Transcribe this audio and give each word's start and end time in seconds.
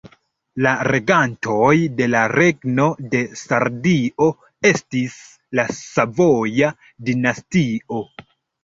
La 0.65 0.69
regantoj 0.87 1.73
de 1.99 2.07
la 2.15 2.23
Regno 2.33 2.87
de 3.13 3.21
Sardio 3.43 4.31
estis 4.73 5.23
la 5.61 5.69
Savoja 5.85 6.77
dinastio. 7.13 8.07